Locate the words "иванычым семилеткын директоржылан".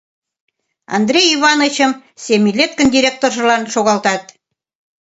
1.35-3.63